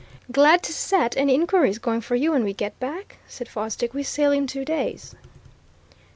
[0.31, 3.93] "Glad to set any inquiries going for you when we get back," said Fosdick.
[3.93, 5.13] "We sail in two days."